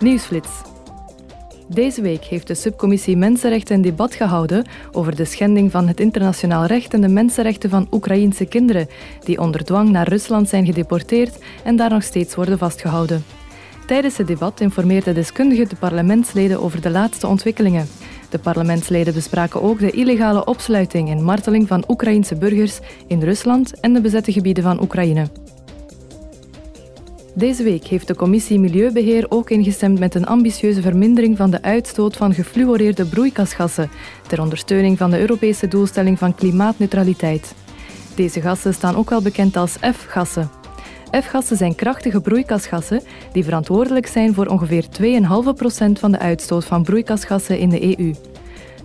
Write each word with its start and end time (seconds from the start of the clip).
Nieuwsflits. 0.00 0.48
Deze 1.66 2.02
week 2.02 2.24
heeft 2.24 2.46
de 2.46 2.54
subcommissie 2.54 3.16
Mensenrechten 3.16 3.74
een 3.74 3.82
debat 3.82 4.14
gehouden 4.14 4.66
over 4.92 5.16
de 5.16 5.24
schending 5.24 5.70
van 5.70 5.88
het 5.88 6.00
internationaal 6.00 6.64
recht 6.64 6.94
en 6.94 7.00
de 7.00 7.08
mensenrechten 7.08 7.70
van 7.70 7.86
Oekraïense 7.90 8.44
kinderen, 8.44 8.88
die 9.24 9.40
onder 9.40 9.64
dwang 9.64 9.90
naar 9.90 10.08
Rusland 10.08 10.48
zijn 10.48 10.66
gedeporteerd 10.66 11.38
en 11.64 11.76
daar 11.76 11.90
nog 11.90 12.02
steeds 12.02 12.34
worden 12.34 12.58
vastgehouden. 12.58 13.24
Tijdens 13.86 14.16
het 14.16 14.26
debat 14.26 14.60
informeerden 14.60 15.14
deskundigen 15.14 15.68
de 15.68 15.76
parlementsleden 15.76 16.62
over 16.62 16.80
de 16.80 16.90
laatste 16.90 17.26
ontwikkelingen. 17.26 17.88
De 18.30 18.38
parlementsleden 18.38 19.14
bespraken 19.14 19.62
ook 19.62 19.78
de 19.78 19.90
illegale 19.90 20.44
opsluiting 20.44 21.10
en 21.10 21.24
marteling 21.24 21.68
van 21.68 21.84
Oekraïense 21.88 22.36
burgers 22.36 22.78
in 23.06 23.22
Rusland 23.22 23.80
en 23.80 23.92
de 23.92 24.00
bezette 24.00 24.32
gebieden 24.32 24.62
van 24.62 24.82
Oekraïne. 24.82 25.26
Deze 27.38 27.62
week 27.62 27.86
heeft 27.86 28.06
de 28.06 28.16
commissie 28.16 28.58
Milieubeheer 28.58 29.26
ook 29.28 29.50
ingestemd 29.50 29.98
met 29.98 30.14
een 30.14 30.26
ambitieuze 30.26 30.82
vermindering 30.82 31.36
van 31.36 31.50
de 31.50 31.62
uitstoot 31.62 32.16
van 32.16 32.34
gefluoreerde 32.34 33.04
broeikasgassen 33.04 33.90
ter 34.26 34.40
ondersteuning 34.40 34.98
van 34.98 35.10
de 35.10 35.20
Europese 35.20 35.68
doelstelling 35.68 36.18
van 36.18 36.34
klimaatneutraliteit. 36.34 37.54
Deze 38.14 38.40
gassen 38.40 38.74
staan 38.74 38.96
ook 38.96 39.10
wel 39.10 39.22
bekend 39.22 39.56
als 39.56 39.76
F-gassen. 39.92 40.50
F-gassen 41.20 41.56
zijn 41.56 41.74
krachtige 41.74 42.20
broeikasgassen 42.20 43.02
die 43.32 43.44
verantwoordelijk 43.44 44.06
zijn 44.06 44.34
voor 44.34 44.46
ongeveer 44.46 44.84
2,5% 44.84 45.92
van 45.92 46.12
de 46.12 46.18
uitstoot 46.18 46.64
van 46.64 46.82
broeikasgassen 46.82 47.58
in 47.58 47.68
de 47.68 47.98
EU. 47.98 48.14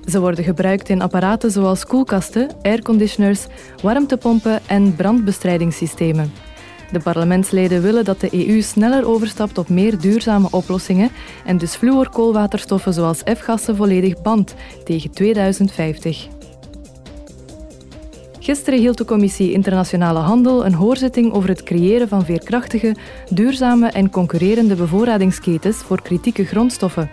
Ze 0.05 0.19
worden 0.19 0.43
gebruikt 0.43 0.89
in 0.89 1.01
apparaten 1.01 1.51
zoals 1.51 1.85
koelkasten, 1.85 2.49
airconditioners, 2.61 3.45
warmtepompen 3.81 4.59
en 4.67 4.95
brandbestrijdingssystemen. 4.95 6.52
De 6.93 6.99
parlementsleden 6.99 7.81
willen 7.81 8.05
dat 8.05 8.19
de 8.19 8.47
EU 8.47 8.61
sneller 8.61 9.07
overstapt 9.07 9.57
op 9.57 9.69
meer 9.69 9.99
duurzame 9.99 10.47
oplossingen 10.51 11.09
en 11.45 11.57
dus 11.57 11.75
fluorkoolwaterstoffen 11.75 12.93
zoals 12.93 13.21
F-gassen 13.37 13.75
volledig 13.75 14.21
bandt 14.21 14.55
tegen 14.83 15.11
2050. 15.11 16.27
Gisteren 18.39 18.79
hield 18.79 18.97
de 18.97 19.05
Commissie 19.05 19.51
Internationale 19.51 20.19
Handel 20.19 20.65
een 20.65 20.73
hoorzitting 20.73 21.33
over 21.33 21.49
het 21.49 21.63
creëren 21.63 22.07
van 22.07 22.25
veerkrachtige, 22.25 22.95
duurzame 23.29 23.87
en 23.87 24.09
concurrerende 24.09 24.75
bevoorradingsketens 24.75 25.77
voor 25.77 26.01
kritieke 26.01 26.45
grondstoffen. 26.45 27.09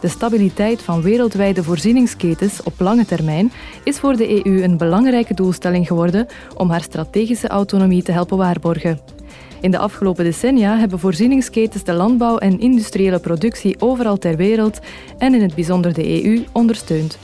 De 0.00 0.08
stabiliteit 0.08 0.82
van 0.82 1.02
wereldwijde 1.02 1.62
voorzieningsketens 1.62 2.62
op 2.62 2.80
lange 2.80 3.04
termijn 3.04 3.52
is 3.84 3.98
voor 3.98 4.16
de 4.16 4.46
EU 4.46 4.62
een 4.62 4.76
belangrijke 4.76 5.34
doelstelling 5.34 5.86
geworden 5.86 6.26
om 6.56 6.70
haar 6.70 6.82
strategische 6.82 7.48
autonomie 7.48 8.02
te 8.02 8.12
helpen 8.12 8.36
waarborgen. 8.36 9.21
In 9.62 9.70
de 9.70 9.78
afgelopen 9.78 10.24
decennia 10.24 10.78
hebben 10.78 10.98
voorzieningsketens 10.98 11.84
de 11.84 11.92
landbouw 11.92 12.38
en 12.38 12.60
industriële 12.60 13.18
productie 13.18 13.80
overal 13.80 14.18
ter 14.18 14.36
wereld 14.36 14.80
en 15.18 15.34
in 15.34 15.42
het 15.42 15.54
bijzonder 15.54 15.94
de 15.94 16.24
EU 16.24 16.44
ondersteund. 16.52 17.18